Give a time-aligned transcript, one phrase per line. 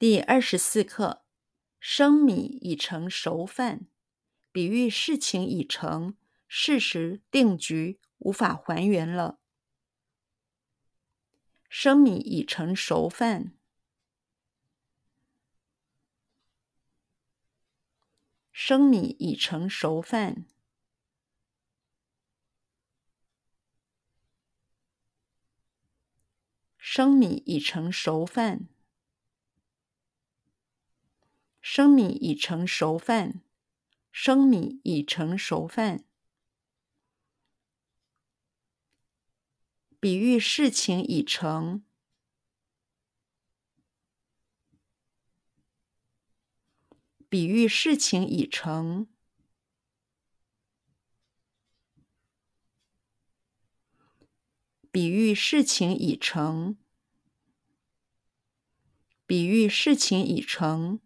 [0.00, 1.26] 第二十四课：
[1.78, 3.86] 生米已成熟饭，
[4.50, 6.16] 比喻事情已成，
[6.48, 9.40] 事实定局，无法还原了。
[11.68, 13.52] 生米已成熟饭，
[18.50, 20.46] 生米已成熟饭，
[26.78, 28.66] 生米已成熟饭。
[31.80, 33.40] 生米已成熟饭，
[34.12, 36.04] 生米已成熟饭，
[39.98, 41.82] 比喻事情已成，
[47.30, 49.08] 比喻事情已成，
[54.90, 56.76] 比喻事情已成，
[59.24, 61.00] 比喻事情已成。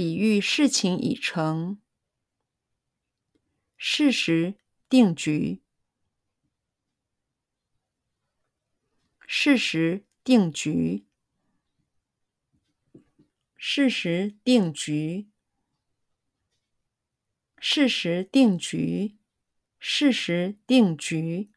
[0.00, 1.78] 比喻事情已成，
[3.76, 4.54] 事实
[4.88, 5.60] 定局，
[9.26, 11.04] 事实定局，
[13.54, 15.28] 事实定局，
[17.58, 19.18] 事实定局，
[19.78, 21.50] 事实定局，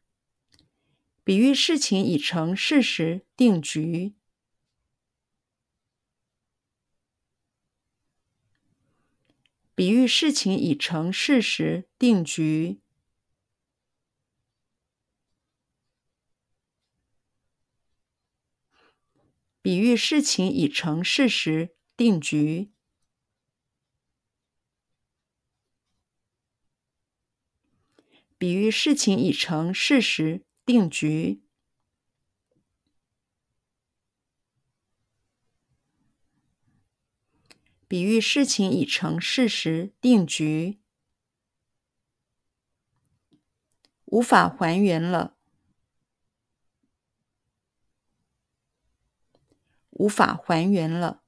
[1.24, 4.14] 比喻事情已成，事实定局。
[9.76, 12.80] 比喻事情已成，事实定局。
[19.60, 22.70] 比喻事情已成，事实定局。
[28.36, 31.43] 比喻事情已成，事实定局。
[37.86, 40.80] 比喻事情已成，事实定局，
[44.06, 45.36] 无法还原了，
[49.90, 51.22] 无法还原了，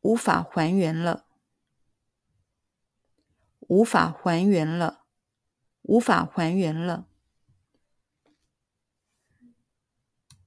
[0.00, 1.26] 无法还原了，
[3.60, 5.04] 无法还原了，
[5.82, 7.09] 无法还原了。